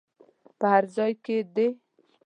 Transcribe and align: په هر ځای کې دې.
په 0.59 0.65
هر 0.73 0.83
ځای 0.95 1.11
کې 1.23 1.37
دې. 1.55 1.67